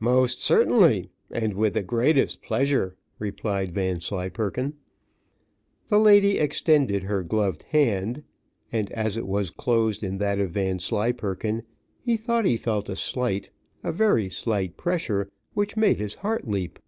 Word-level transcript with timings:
"Most 0.00 0.42
certainly, 0.42 1.08
and 1.30 1.54
with 1.54 1.72
the 1.72 1.82
greatest 1.82 2.42
pleasure," 2.42 2.96
replied 3.18 3.72
Vanslyperken. 3.72 4.74
The 5.88 5.98
lady 5.98 6.36
extended 6.38 7.04
her 7.04 7.22
gloved 7.22 7.62
hand, 7.70 8.24
and 8.70 8.92
as 8.92 9.16
it 9.16 9.26
was 9.26 9.50
closed 9.50 10.02
in 10.02 10.18
that 10.18 10.38
of 10.38 10.50
Vanslyperken, 10.50 11.62
he 12.02 12.14
thought 12.14 12.44
he 12.44 12.58
felt 12.58 12.90
a 12.90 12.96
slight, 12.96 13.48
a 13.82 13.90
very 13.90 14.28
slight 14.28 14.76
pressure, 14.76 15.30
which 15.54 15.78
made 15.78 15.96
his 15.96 16.16
heart 16.16 16.46
leap. 16.46 16.78